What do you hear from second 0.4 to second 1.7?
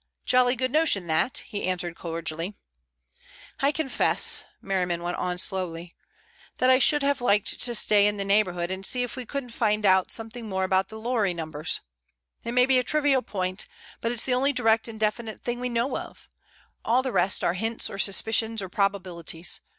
good notion, that," he